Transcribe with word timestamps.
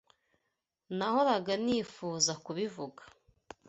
Nahoraga 0.97 1.53
nifuza 1.65 2.33
kubivuga. 2.45 3.01